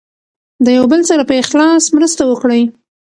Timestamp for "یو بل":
0.77-1.01